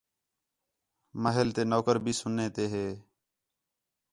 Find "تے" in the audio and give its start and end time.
1.55-1.63, 2.55-2.63